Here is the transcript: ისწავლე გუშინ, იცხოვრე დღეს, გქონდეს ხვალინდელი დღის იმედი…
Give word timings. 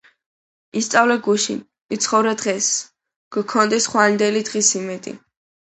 ისწავლე 0.81 1.17
გუშინ, 1.27 1.59
იცხოვრე 1.99 2.33
დღეს, 2.41 2.73
გქონდეს 3.39 3.91
ხვალინდელი 3.95 4.47
დღის 4.51 4.77
იმედი… 4.83 5.21